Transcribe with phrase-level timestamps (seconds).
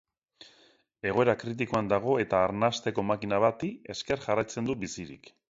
[1.09, 5.33] Egoera kritikoan dago eta arnasteko makina bati esker jarraitzen du bizirik.